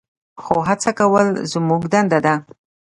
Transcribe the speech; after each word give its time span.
خو 0.43 0.55
هڅه 0.67 0.91
کول 0.99 1.27
زموږ 1.51 1.81
دنده 1.91 2.19
ده. 2.25 2.33